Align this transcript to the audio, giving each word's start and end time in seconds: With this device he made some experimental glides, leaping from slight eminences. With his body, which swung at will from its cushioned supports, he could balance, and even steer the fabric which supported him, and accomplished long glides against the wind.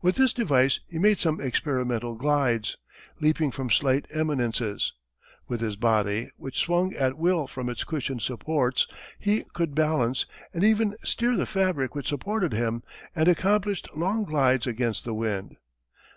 With 0.00 0.16
this 0.16 0.32
device 0.32 0.80
he 0.88 0.98
made 0.98 1.20
some 1.20 1.40
experimental 1.40 2.16
glides, 2.16 2.76
leaping 3.20 3.52
from 3.52 3.70
slight 3.70 4.06
eminences. 4.10 4.92
With 5.46 5.60
his 5.60 5.76
body, 5.76 6.32
which 6.36 6.58
swung 6.58 6.92
at 6.96 7.16
will 7.16 7.46
from 7.46 7.68
its 7.68 7.84
cushioned 7.84 8.22
supports, 8.22 8.88
he 9.20 9.44
could 9.52 9.72
balance, 9.76 10.26
and 10.52 10.64
even 10.64 10.96
steer 11.04 11.36
the 11.36 11.46
fabric 11.46 11.94
which 11.94 12.08
supported 12.08 12.52
him, 12.52 12.82
and 13.14 13.28
accomplished 13.28 13.86
long 13.94 14.24
glides 14.24 14.66
against 14.66 15.04
the 15.04 15.14
wind. 15.14 15.56